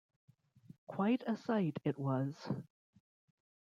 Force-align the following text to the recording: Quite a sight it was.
Quite 0.87 1.21
a 1.27 1.37
sight 1.37 1.77
it 1.83 1.99
was. 1.99 2.33